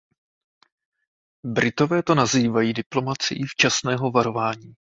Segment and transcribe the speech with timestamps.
[1.45, 4.75] Britové to nazývají diplomacií včasného varování.